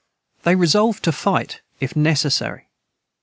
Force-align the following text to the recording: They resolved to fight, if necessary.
They 0.41 0.55
resolved 0.55 1.03
to 1.03 1.11
fight, 1.11 1.61
if 1.79 1.95
necessary. 1.95 2.65